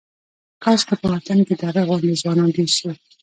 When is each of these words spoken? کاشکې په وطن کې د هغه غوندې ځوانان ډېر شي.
کاشکې 0.63 0.95
په 1.01 1.07
وطن 1.13 1.39
کې 1.47 1.53
د 1.57 1.61
هغه 1.69 1.81
غوندې 1.87 2.19
ځوانان 2.21 2.49
ډېر 2.57 2.69
شي. 2.77 2.89